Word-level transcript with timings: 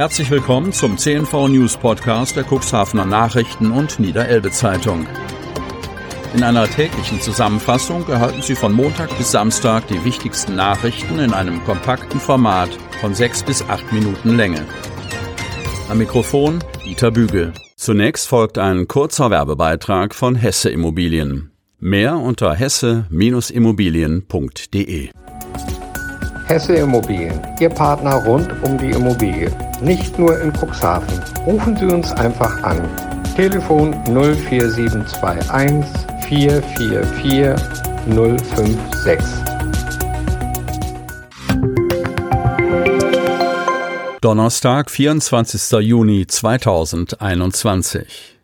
Herzlich 0.00 0.30
willkommen 0.30 0.72
zum 0.72 0.96
CNV 0.96 1.48
News 1.48 1.76
Podcast 1.76 2.34
der 2.34 2.46
Cuxhavener 2.50 3.04
Nachrichten 3.04 3.70
und 3.70 4.00
Niederelbe 4.00 4.50
Zeitung. 4.50 5.06
In 6.34 6.42
einer 6.42 6.66
täglichen 6.66 7.20
Zusammenfassung 7.20 8.08
erhalten 8.08 8.40
Sie 8.40 8.54
von 8.54 8.72
Montag 8.72 9.14
bis 9.18 9.30
Samstag 9.30 9.86
die 9.88 10.02
wichtigsten 10.02 10.56
Nachrichten 10.56 11.18
in 11.18 11.34
einem 11.34 11.62
kompakten 11.64 12.18
Format 12.18 12.70
von 13.02 13.14
sechs 13.14 13.42
bis 13.42 13.60
acht 13.68 13.92
Minuten 13.92 14.38
Länge. 14.38 14.64
Am 15.90 15.98
Mikrofon 15.98 16.64
Dieter 16.82 17.10
Bügel. 17.10 17.52
Zunächst 17.76 18.26
folgt 18.26 18.56
ein 18.56 18.88
kurzer 18.88 19.30
Werbebeitrag 19.30 20.14
von 20.14 20.34
Hesse 20.34 20.70
Immobilien. 20.70 21.50
Mehr 21.78 22.16
unter 22.16 22.54
hesse-immobilien.de. 22.54 25.10
Hesse 26.50 26.74
Immobilien, 26.74 27.40
Ihr 27.60 27.68
Partner 27.68 28.16
rund 28.24 28.52
um 28.64 28.76
die 28.76 28.90
Immobilie. 28.90 29.52
Nicht 29.80 30.18
nur 30.18 30.36
in 30.40 30.52
Cuxhaven. 30.52 31.06
Rufen 31.46 31.76
Sie 31.76 31.84
uns 31.84 32.10
einfach 32.10 32.60
an. 32.64 32.88
Telefon 33.36 33.94
04721 34.06 35.86
444 36.26 37.54
056. 38.04 39.24
Donnerstag, 44.20 44.90
24. 44.90 45.78
Juni 45.78 46.26
2021. 46.26 48.40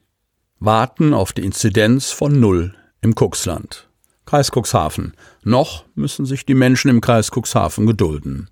Warten 0.61 1.13
auf 1.13 1.33
die 1.33 1.45
Inzidenz 1.45 2.13
von 2.13 2.39
Null 2.39 2.73
im 3.01 3.17
Cuxland. 3.17 3.86
Kreis 4.27 4.51
Cuxhaven. 4.51 5.15
Noch 5.45 5.85
müssen 5.95 6.27
sich 6.27 6.45
die 6.45 6.55
Menschen 6.55 6.91
im 6.91 7.01
Kreis 7.01 7.31
Cuxhaven 7.31 7.87
gedulden. 7.87 8.49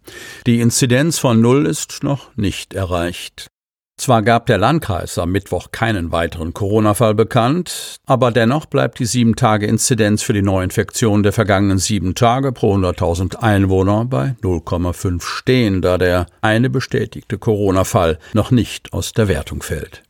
Die 0.46 0.60
Inzidenz 0.60 1.18
von 1.18 1.40
Null 1.40 1.66
ist 1.66 2.04
noch 2.04 2.34
nicht 2.36 2.74
erreicht. 2.74 3.48
Zwar 3.96 4.22
gab 4.22 4.46
der 4.46 4.58
Landkreis 4.58 5.18
am 5.18 5.32
Mittwoch 5.32 5.72
keinen 5.72 6.12
weiteren 6.12 6.52
Corona-Fall 6.54 7.14
bekannt, 7.14 7.96
aber 8.06 8.30
dennoch 8.30 8.66
bleibt 8.66 8.98
die 8.98 9.06
7-Tage-Inzidenz 9.06 10.22
für 10.22 10.32
die 10.32 10.42
Neuinfektion 10.42 11.22
der 11.22 11.32
vergangenen 11.32 11.78
sieben 11.78 12.14
Tage 12.14 12.52
pro 12.52 12.76
100.000 12.76 13.36
Einwohner 13.36 14.04
bei 14.04 14.36
0,5 14.42 15.22
stehen, 15.22 15.80
da 15.80 15.98
der 15.98 16.26
eine 16.40 16.70
bestätigte 16.70 17.38
Corona-Fall 17.38 18.18
noch 18.32 18.50
nicht 18.50 18.92
aus 18.92 19.12
der 19.12 19.26
Wertung 19.26 19.62
fällt. 19.62 20.03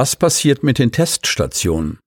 Was 0.00 0.16
passiert 0.16 0.62
mit 0.62 0.78
den 0.78 0.92
Teststationen? 0.92 1.98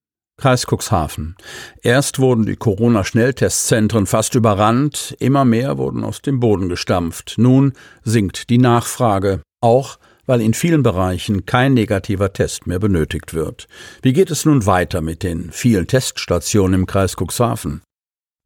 Kreis 0.41 0.65
Cuxhaven. 0.65 1.35
Erst 1.83 2.17
wurden 2.17 2.43
die 2.43 2.55
Corona-Schnelltestzentren 2.55 4.07
fast 4.07 4.33
überrannt, 4.33 5.15
immer 5.19 5.45
mehr 5.45 5.77
wurden 5.77 6.03
aus 6.03 6.23
dem 6.23 6.39
Boden 6.39 6.69
gestampft. 6.69 7.35
Nun 7.37 7.73
sinkt 8.01 8.49
die 8.49 8.57
Nachfrage, 8.57 9.43
auch 9.61 9.99
weil 10.25 10.41
in 10.41 10.55
vielen 10.55 10.81
Bereichen 10.81 11.45
kein 11.45 11.75
negativer 11.75 12.33
Test 12.33 12.65
mehr 12.65 12.79
benötigt 12.79 13.35
wird. 13.35 13.67
Wie 14.01 14.13
geht 14.13 14.31
es 14.31 14.43
nun 14.43 14.65
weiter 14.65 15.01
mit 15.01 15.21
den 15.21 15.51
vielen 15.51 15.85
Teststationen 15.85 16.81
im 16.81 16.87
Kreis 16.87 17.15
Cuxhaven? 17.15 17.83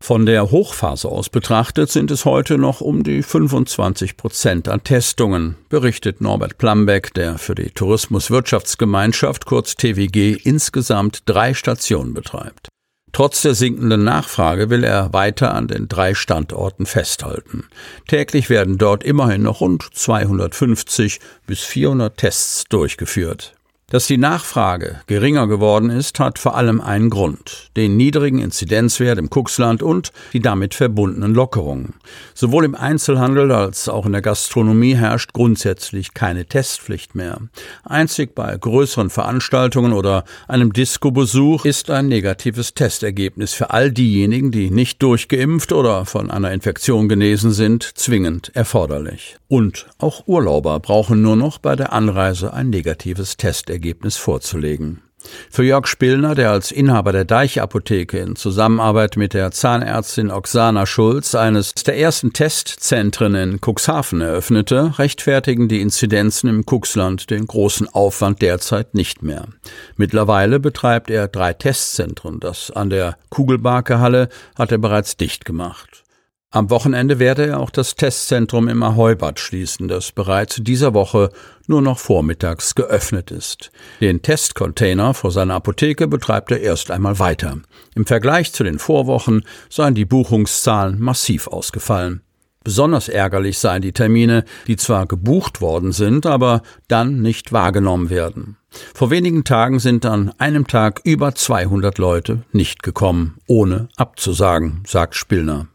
Von 0.08 0.25
der 0.25 0.52
Hochphase 0.52 1.09
aus 1.09 1.30
betrachtet 1.30 1.90
sind 1.90 2.12
es 2.12 2.24
heute 2.24 2.58
noch 2.58 2.80
um 2.80 3.03
die 3.03 3.24
25 3.24 4.16
Prozent 4.16 4.69
an 4.69 4.84
Testungen, 4.84 5.58
berichtet 5.68 6.22
Norbert 6.22 6.58
Plambeck, 6.58 7.13
der 7.13 7.38
für 7.38 7.56
die 7.56 7.72
Tourismuswirtschaftsgemeinschaft 7.72 9.46
kurz 9.46 9.75
TWG 9.75 10.38
insgesamt 10.44 11.24
drei 11.25 11.53
Stationen 11.53 12.13
betreibt. 12.13 12.69
Trotz 13.12 13.41
der 13.41 13.56
sinkenden 13.56 14.03
Nachfrage 14.03 14.69
will 14.69 14.84
er 14.84 15.12
weiter 15.12 15.53
an 15.53 15.68
den 15.68 15.88
drei 15.88 16.14
Standorten 16.14 16.85
festhalten. 16.85 17.66
Täglich 18.08 18.50
werden 18.50 18.78
dort 18.78 19.03
immerhin 19.03 19.41
noch 19.41 19.59
rund 19.59 19.84
250 19.91 21.19
bis 21.47 21.62
400 21.62 22.16
Tests 22.16 22.64
durchgeführt. 22.69 23.56
Dass 23.90 24.06
die 24.06 24.18
Nachfrage 24.18 25.00
geringer 25.08 25.48
geworden 25.48 25.90
ist, 25.90 26.20
hat 26.20 26.40
vor 26.40 26.58
allem 26.58 26.81
einen 26.81 27.09
Grund, 27.09 27.72
den 27.78 27.96
niedrigen 27.96 28.40
Inzidenzwert 28.40 29.18
im 29.18 29.30
Kuxland 29.30 29.81
und 29.81 30.12
die 30.34 30.42
damit 30.42 30.75
verbundenen 30.75 31.34
Lockerungen. 31.34 31.94
Sowohl 32.34 32.66
im 32.66 32.76
Einzelhandel 32.76 33.50
als 33.50 33.88
auch 33.88 34.06
in 34.06 34.12
der 34.12 34.22
Gastronomie 34.22 34.96
herrscht 34.96 35.31
grundsätzlich 35.31 36.14
keine 36.14 36.46
Testpflicht 36.46 37.16
mehr. 37.16 37.40
Einzig 37.86 38.36
bei 38.36 38.58
größeren 38.58 39.09
Veranstaltungen 39.09 39.94
oder 39.94 40.26
einem 40.50 40.74
Disco-Besuch 40.74 41.64
ist 41.64 41.90
ein 41.90 42.09
negatives 42.09 42.74
Testergebnis 42.74 43.53
für 43.53 43.70
all 43.70 43.94
diejenigen, 43.94 44.52
die 44.52 44.70
nicht 44.70 45.02
durchgeimpft 45.02 45.72
oder 45.72 46.06
von 46.06 46.30
einer 46.30 46.52
Infektion 46.52 47.08
genesen 47.08 47.53
sind, 47.53 47.84
zwingend 47.97 48.53
erforderlich. 48.53 49.38
Und 49.47 49.88
auch 49.97 50.28
Urlauber 50.28 50.78
brauchen 50.81 51.22
nur 51.22 51.38
noch 51.38 51.58
bei 51.58 51.78
der 51.78 51.94
Anreise 51.94 52.53
ein 52.53 52.70
negatives 52.70 53.38
Testergebnis 53.38 53.77
vorzulegen. 54.18 55.02
Für 55.50 55.64
Jörg 55.64 55.88
Spillner, 55.88 56.36
der 56.36 56.52
als 56.52 56.72
Inhaber 56.72 57.12
der 57.12 57.26
Deichapotheke 57.26 58.20
in 58.20 58.36
Zusammenarbeit 58.36 59.18
mit 59.18 59.34
der 59.34 59.52
Zahnärztin 59.52 60.32
Oksana 60.32 60.86
Schulz 60.86 61.36
eines 61.36 61.74
der 61.74 61.98
ersten 61.98 62.34
Testzentren 62.34 63.36
in 63.36 63.60
Cuxhaven 63.60 64.22
eröffnete, 64.22 64.98
rechtfertigen 64.98 65.68
die 65.68 65.82
Inzidenzen 65.82 66.50
im 66.50 66.64
Cuxland 66.66 67.30
den 67.30 67.48
großen 67.48 67.90
Aufwand 67.90 68.42
derzeit 68.42 68.94
nicht 68.94 69.24
mehr. 69.24 69.48
Mittlerweile 69.96 70.59
betreibt 70.59 71.09
er 71.09 71.28
drei 71.28 71.54
Testzentren. 71.54 72.40
Das 72.40 72.72
an 72.72 72.90
der 72.90 73.18
Kugelbarke 73.30 74.00
hat 74.00 74.72
er 74.72 74.78
bereits 74.78 75.18
dicht 75.18 75.46
gemacht. 75.46 76.04
Am 76.50 76.69
Wochenende 76.69 77.19
werde 77.19 77.46
er 77.46 77.59
auch 77.59 77.69
das 77.69 77.96
Testzentrum 77.96 78.69
im 78.69 78.81
Ahoybad 78.81 79.38
schließen, 79.38 79.90
das 79.90 80.13
bereits 80.13 80.56
dieser 80.62 80.94
Woche 80.94 81.30
nur 81.68 81.81
noch 81.81 82.00
vormittags 82.00 82.74
geöffnet 82.74 83.31
ist. 83.31 83.69
Den 84.00 84.22
Testcontainer 84.22 85.13
vor 85.13 85.31
seiner 85.31 85.56
Apotheke 85.56 86.08
betreibt 86.08 86.52
er 86.52 86.62
erst 86.62 86.90
einmal 86.90 87.19
weiter. 87.19 87.58
Im 87.96 88.06
Vergleich 88.06 88.53
zu 88.53 88.63
den 88.63 88.80
Vorwochen 88.80 89.44
seien 89.69 89.94
die 89.94 90.06
Buchungszahlen 90.06 91.02
massiv 91.02 91.47
ausgefallen. 91.47 92.22
Besonders 92.64 93.09
ärgerlich 93.09 93.59
seien 93.59 93.81
die 93.81 93.94
Termine, 93.94 94.46
die 94.68 94.78
zwar 94.78 95.06
gebucht 95.06 95.59
worden 95.59 95.91
sind, 95.91 96.25
aber 96.25 96.62
dann 96.88 97.22
nicht 97.22 97.52
wahrgenommen 97.52 98.09
werden. 98.09 98.56
Vor 98.94 99.09
wenigen 99.09 99.44
Tagen 99.44 99.79
sind 99.79 100.06
an 100.06 100.34
einem 100.38 100.66
Tag 100.66 101.02
über 101.03 101.35
200 101.35 101.97
Leute 101.97 102.44
nicht 102.53 102.84
gekommen, 102.84 103.38
ohne 103.47 103.90
abzusagen, 103.97 104.84
sagt 104.85 105.16
Spillner. 105.16 105.68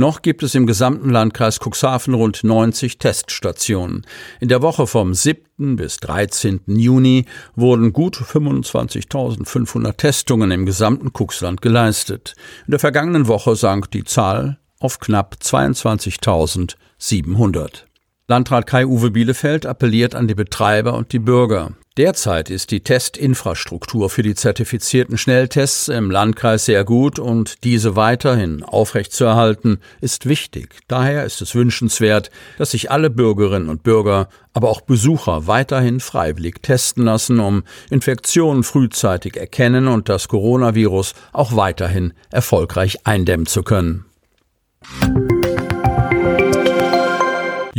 Noch 0.00 0.22
gibt 0.22 0.44
es 0.44 0.54
im 0.54 0.64
gesamten 0.64 1.10
Landkreis 1.10 1.58
Cuxhaven 1.58 2.14
rund 2.14 2.44
90 2.44 2.98
Teststationen. 2.98 4.06
In 4.38 4.48
der 4.48 4.62
Woche 4.62 4.86
vom 4.86 5.12
7. 5.12 5.74
bis 5.74 5.96
13. 5.96 6.60
Juni 6.68 7.24
wurden 7.56 7.92
gut 7.92 8.16
25.500 8.16 9.96
Testungen 9.96 10.52
im 10.52 10.66
gesamten 10.66 11.10
Cuxland 11.12 11.62
geleistet. 11.62 12.36
In 12.66 12.70
der 12.70 12.78
vergangenen 12.78 13.26
Woche 13.26 13.56
sank 13.56 13.90
die 13.90 14.04
Zahl 14.04 14.60
auf 14.78 15.00
knapp 15.00 15.34
22.700. 15.42 17.82
Landrat 18.28 18.68
Kai-Uwe 18.68 19.10
Bielefeld 19.10 19.66
appelliert 19.66 20.14
an 20.14 20.28
die 20.28 20.36
Betreiber 20.36 20.94
und 20.94 21.12
die 21.12 21.18
Bürger. 21.18 21.72
Derzeit 21.98 22.48
ist 22.48 22.70
die 22.70 22.84
Testinfrastruktur 22.84 24.08
für 24.08 24.22
die 24.22 24.36
zertifizierten 24.36 25.18
Schnelltests 25.18 25.88
im 25.88 26.12
Landkreis 26.12 26.64
sehr 26.64 26.84
gut 26.84 27.18
und 27.18 27.64
diese 27.64 27.96
weiterhin 27.96 28.62
aufrechtzuerhalten 28.62 29.80
ist 30.00 30.26
wichtig. 30.26 30.76
Daher 30.86 31.24
ist 31.24 31.42
es 31.42 31.56
wünschenswert, 31.56 32.30
dass 32.56 32.70
sich 32.70 32.92
alle 32.92 33.10
Bürgerinnen 33.10 33.68
und 33.68 33.82
Bürger, 33.82 34.28
aber 34.52 34.68
auch 34.70 34.82
Besucher 34.82 35.48
weiterhin 35.48 35.98
freiwillig 35.98 36.62
testen 36.62 37.04
lassen, 37.04 37.40
um 37.40 37.64
Infektionen 37.90 38.62
frühzeitig 38.62 39.36
erkennen 39.36 39.88
und 39.88 40.08
das 40.08 40.28
Coronavirus 40.28 41.14
auch 41.32 41.56
weiterhin 41.56 42.12
erfolgreich 42.30 43.00
eindämmen 43.06 43.46
zu 43.46 43.64
können. 43.64 44.04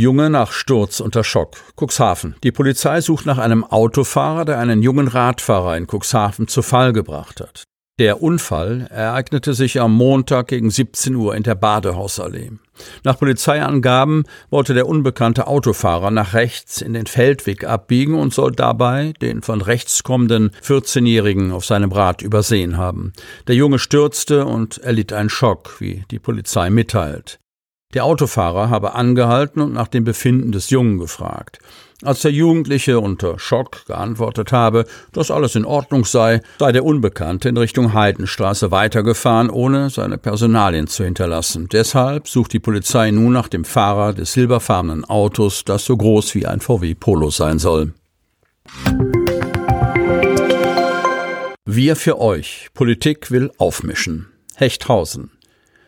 Junge 0.00 0.30
nach 0.30 0.52
Sturz 0.52 1.00
unter 1.00 1.22
Schock. 1.22 1.58
Cuxhaven. 1.78 2.34
Die 2.42 2.52
Polizei 2.52 3.02
sucht 3.02 3.26
nach 3.26 3.36
einem 3.36 3.64
Autofahrer, 3.64 4.46
der 4.46 4.58
einen 4.58 4.80
jungen 4.80 5.08
Radfahrer 5.08 5.76
in 5.76 5.86
Cuxhaven 5.86 6.48
zu 6.48 6.62
Fall 6.62 6.94
gebracht 6.94 7.42
hat. 7.42 7.64
Der 7.98 8.22
Unfall 8.22 8.88
ereignete 8.88 9.52
sich 9.52 9.78
am 9.78 9.94
Montag 9.94 10.48
gegen 10.48 10.70
17 10.70 11.14
Uhr 11.16 11.36
in 11.36 11.42
der 11.42 11.54
Badehausallee. 11.54 12.52
Nach 13.04 13.18
Polizeiangaben 13.18 14.24
wollte 14.48 14.72
der 14.72 14.88
unbekannte 14.88 15.46
Autofahrer 15.46 16.10
nach 16.10 16.32
rechts 16.32 16.80
in 16.80 16.94
den 16.94 17.04
Feldweg 17.04 17.64
abbiegen 17.64 18.14
und 18.14 18.32
soll 18.32 18.52
dabei 18.52 19.12
den 19.20 19.42
von 19.42 19.60
rechts 19.60 20.02
kommenden 20.02 20.52
14-Jährigen 20.64 21.52
auf 21.52 21.66
seinem 21.66 21.92
Rad 21.92 22.22
übersehen 22.22 22.78
haben. 22.78 23.12
Der 23.48 23.54
Junge 23.54 23.78
stürzte 23.78 24.46
und 24.46 24.78
erlitt 24.78 25.12
einen 25.12 25.28
Schock, 25.28 25.78
wie 25.78 26.04
die 26.10 26.18
Polizei 26.18 26.70
mitteilt. 26.70 27.38
Der 27.92 28.04
Autofahrer 28.04 28.70
habe 28.70 28.94
angehalten 28.94 29.60
und 29.60 29.72
nach 29.72 29.88
dem 29.88 30.04
Befinden 30.04 30.52
des 30.52 30.70
Jungen 30.70 30.98
gefragt. 30.98 31.58
Als 32.02 32.20
der 32.20 32.30
Jugendliche 32.30 33.00
unter 33.00 33.38
Schock 33.38 33.84
geantwortet 33.86 34.52
habe, 34.52 34.86
dass 35.12 35.32
alles 35.32 35.56
in 35.56 35.64
Ordnung 35.64 36.04
sei, 36.04 36.40
sei 36.60 36.70
der 36.70 36.84
Unbekannte 36.84 37.48
in 37.48 37.56
Richtung 37.56 37.92
Heidenstraße 37.92 38.70
weitergefahren, 38.70 39.50
ohne 39.50 39.90
seine 39.90 40.18
Personalien 40.18 40.86
zu 40.86 41.02
hinterlassen. 41.04 41.68
Deshalb 41.70 42.28
sucht 42.28 42.52
die 42.52 42.60
Polizei 42.60 43.10
nun 43.10 43.32
nach 43.32 43.48
dem 43.48 43.64
Fahrer 43.64 44.14
des 44.14 44.32
silberfarbenen 44.32 45.04
Autos, 45.04 45.64
das 45.64 45.84
so 45.84 45.96
groß 45.96 46.36
wie 46.36 46.46
ein 46.46 46.60
VW 46.60 46.94
Polo 46.94 47.30
sein 47.30 47.58
soll. 47.58 47.92
Wir 51.66 51.96
für 51.96 52.20
euch. 52.20 52.68
Politik 52.72 53.30
will 53.32 53.50
aufmischen. 53.58 54.28
Hechthausen. 54.54 55.32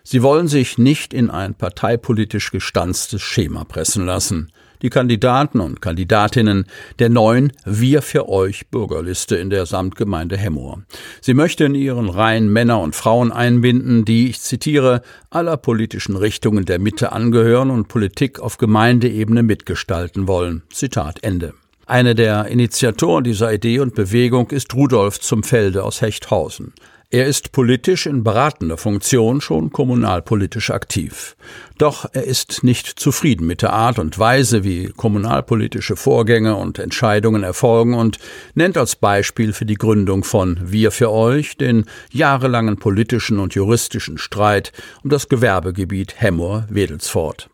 Sie 0.04 0.22
wollen 0.22 0.48
sich 0.48 0.78
nicht 0.78 1.14
in 1.14 1.30
ein 1.30 1.54
parteipolitisch 1.54 2.50
gestanztes 2.50 3.22
Schema 3.22 3.64
pressen 3.64 4.06
lassen 4.06 4.52
die 4.82 4.90
Kandidaten 4.90 5.60
und 5.60 5.80
Kandidatinnen 5.80 6.66
der 6.98 7.08
neuen 7.08 7.52
Wir 7.64 8.02
für 8.02 8.28
euch 8.28 8.68
Bürgerliste 8.68 9.36
in 9.36 9.48
der 9.48 9.64
Samtgemeinde 9.64 10.36
Hemmoor. 10.36 10.82
Sie 11.20 11.34
möchte 11.34 11.64
in 11.64 11.74
ihren 11.74 12.08
Reihen 12.08 12.52
Männer 12.52 12.80
und 12.80 12.96
Frauen 12.96 13.32
einbinden, 13.32 14.04
die, 14.04 14.28
ich 14.28 14.40
zitiere, 14.40 15.02
aller 15.30 15.56
politischen 15.56 16.16
Richtungen 16.16 16.64
der 16.64 16.78
Mitte 16.78 17.12
angehören 17.12 17.70
und 17.70 17.88
Politik 17.88 18.40
auf 18.40 18.58
Gemeindeebene 18.58 19.42
mitgestalten 19.42 20.26
wollen. 20.26 20.62
Zitat 20.70 21.22
Ende. 21.22 21.54
Eine 21.86 22.14
der 22.14 22.46
Initiatoren 22.46 23.24
dieser 23.24 23.52
Idee 23.52 23.80
und 23.80 23.94
Bewegung 23.94 24.50
ist 24.50 24.74
Rudolf 24.74 25.20
zum 25.20 25.42
Felde 25.42 25.82
aus 25.82 26.00
Hechthausen. 26.00 26.72
Er 27.14 27.26
ist 27.26 27.52
politisch 27.52 28.06
in 28.06 28.24
beratender 28.24 28.78
Funktion 28.78 29.42
schon 29.42 29.70
kommunalpolitisch 29.70 30.70
aktiv. 30.70 31.36
Doch 31.76 32.06
er 32.14 32.24
ist 32.24 32.64
nicht 32.64 32.86
zufrieden 32.86 33.46
mit 33.46 33.60
der 33.60 33.74
Art 33.74 33.98
und 33.98 34.18
Weise, 34.18 34.64
wie 34.64 34.86
kommunalpolitische 34.96 35.96
Vorgänge 35.96 36.56
und 36.56 36.78
Entscheidungen 36.78 37.42
erfolgen 37.42 37.92
und 37.92 38.18
nennt 38.54 38.78
als 38.78 38.96
Beispiel 38.96 39.52
für 39.52 39.66
die 39.66 39.74
Gründung 39.74 40.24
von 40.24 40.58
Wir 40.62 40.90
für 40.90 41.10
euch 41.10 41.58
den 41.58 41.84
jahrelangen 42.12 42.78
politischen 42.78 43.40
und 43.40 43.54
juristischen 43.54 44.16
Streit 44.16 44.72
um 45.04 45.10
das 45.10 45.28
Gewerbegebiet 45.28 46.14
Hemmoor-Wedelsfort. 46.18 47.50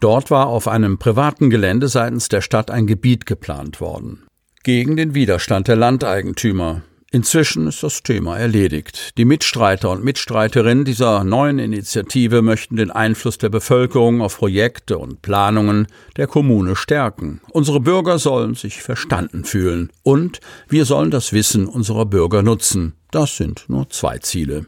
Dort 0.00 0.30
war 0.30 0.46
auf 0.46 0.68
einem 0.68 0.98
privaten 0.98 1.50
Gelände 1.50 1.88
seitens 1.88 2.28
der 2.28 2.40
Stadt 2.40 2.70
ein 2.70 2.86
Gebiet 2.86 3.26
geplant 3.26 3.80
worden. 3.80 4.24
Gegen 4.62 4.96
den 4.96 5.14
Widerstand 5.14 5.68
der 5.68 5.76
Landeigentümer, 5.76 6.82
Inzwischen 7.14 7.68
ist 7.68 7.84
das 7.84 8.02
Thema 8.02 8.36
erledigt. 8.38 9.16
Die 9.18 9.24
Mitstreiter 9.24 9.88
und 9.90 10.02
Mitstreiterinnen 10.02 10.84
dieser 10.84 11.22
neuen 11.22 11.60
Initiative 11.60 12.42
möchten 12.42 12.74
den 12.74 12.90
Einfluss 12.90 13.38
der 13.38 13.50
Bevölkerung 13.50 14.20
auf 14.20 14.38
Projekte 14.38 14.98
und 14.98 15.22
Planungen 15.22 15.86
der 16.16 16.26
Kommune 16.26 16.74
stärken. 16.74 17.40
Unsere 17.52 17.78
Bürger 17.78 18.18
sollen 18.18 18.56
sich 18.56 18.82
verstanden 18.82 19.44
fühlen 19.44 19.92
und 20.02 20.40
wir 20.68 20.86
sollen 20.86 21.12
das 21.12 21.32
Wissen 21.32 21.68
unserer 21.68 22.04
Bürger 22.04 22.42
nutzen. 22.42 22.94
Das 23.12 23.36
sind 23.36 23.66
nur 23.68 23.88
zwei 23.90 24.18
Ziele. 24.18 24.66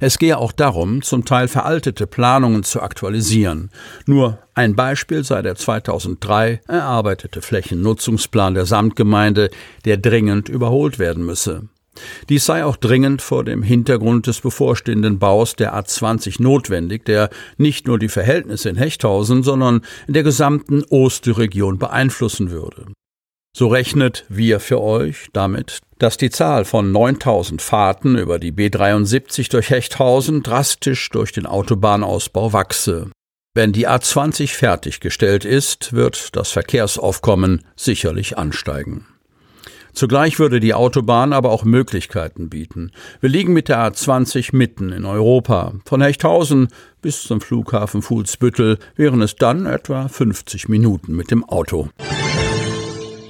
Es 0.00 0.18
gehe 0.18 0.38
auch 0.38 0.52
darum, 0.52 1.02
zum 1.02 1.24
Teil 1.24 1.48
veraltete 1.48 2.06
Planungen 2.06 2.62
zu 2.62 2.82
aktualisieren. 2.82 3.70
Nur 4.06 4.38
ein 4.54 4.76
Beispiel 4.76 5.24
sei 5.24 5.42
der 5.42 5.56
2003 5.56 6.60
erarbeitete 6.68 7.42
Flächennutzungsplan 7.42 8.54
der 8.54 8.66
Samtgemeinde, 8.66 9.50
der 9.84 9.96
dringend 9.96 10.48
überholt 10.48 10.98
werden 10.98 11.24
müsse. 11.24 11.68
Dies 12.28 12.44
sei 12.44 12.64
auch 12.64 12.76
dringend 12.76 13.22
vor 13.22 13.44
dem 13.44 13.62
Hintergrund 13.62 14.26
des 14.26 14.40
bevorstehenden 14.40 15.18
Baus 15.18 15.54
der 15.54 15.74
A20 15.74 16.42
notwendig, 16.42 17.04
der 17.04 17.30
nicht 17.56 17.86
nur 17.86 17.98
die 17.98 18.08
Verhältnisse 18.08 18.68
in 18.68 18.76
Hechthausen, 18.76 19.42
sondern 19.42 19.82
in 20.06 20.14
der 20.14 20.22
gesamten 20.22 20.82
Osterregion 20.88 21.78
beeinflussen 21.78 22.50
würde. 22.50 22.86
So 23.56 23.68
rechnet 23.68 24.24
wir 24.28 24.58
für 24.58 24.80
euch 24.80 25.28
damit, 25.32 25.78
dass 26.00 26.16
die 26.16 26.30
Zahl 26.30 26.64
von 26.64 26.90
9000 26.90 27.62
Fahrten 27.62 28.18
über 28.18 28.40
die 28.40 28.50
B73 28.50 29.48
durch 29.48 29.70
Hechthausen 29.70 30.42
drastisch 30.42 31.08
durch 31.10 31.30
den 31.30 31.46
Autobahnausbau 31.46 32.52
wachse. 32.52 33.12
Wenn 33.54 33.72
die 33.72 33.86
A20 33.86 34.56
fertiggestellt 34.56 35.44
ist, 35.44 35.92
wird 35.92 36.34
das 36.34 36.50
Verkehrsaufkommen 36.50 37.64
sicherlich 37.76 38.36
ansteigen. 38.36 39.06
Zugleich 39.92 40.40
würde 40.40 40.58
die 40.58 40.74
Autobahn 40.74 41.32
aber 41.32 41.50
auch 41.50 41.62
Möglichkeiten 41.62 42.50
bieten. 42.50 42.90
Wir 43.20 43.30
liegen 43.30 43.52
mit 43.52 43.68
der 43.68 43.78
A20 43.78 44.48
mitten 44.50 44.90
in 44.90 45.04
Europa. 45.04 45.74
Von 45.84 46.02
Hechthausen 46.02 46.66
bis 47.00 47.22
zum 47.22 47.40
Flughafen 47.40 48.02
Fuhlsbüttel 48.02 48.80
wären 48.96 49.22
es 49.22 49.36
dann 49.36 49.66
etwa 49.66 50.08
50 50.08 50.68
Minuten 50.68 51.14
mit 51.14 51.30
dem 51.30 51.44
Auto. 51.44 51.90